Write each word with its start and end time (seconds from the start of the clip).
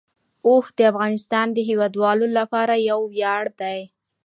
اوښ 0.47 0.65
د 0.77 0.79
افغانستان 0.91 1.47
د 1.53 1.57
هیوادوالو 1.69 2.25
لپاره 2.37 2.73
یو 2.89 2.99
ویاړ 3.13 3.43
دی. 3.61 3.79